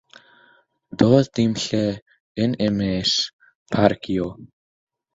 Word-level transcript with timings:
Doedd 1.01 1.29
dim 1.41 1.53
lle 1.65 1.83
yn 2.47 2.59
y 2.71 2.73
maes 2.81 3.15
parcio. 3.79 4.31